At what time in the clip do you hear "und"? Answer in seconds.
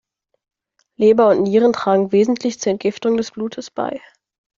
1.29-1.43